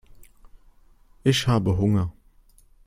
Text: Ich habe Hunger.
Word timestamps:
Ich 1.23 1.45
habe 1.45 1.77
Hunger. 1.77 2.11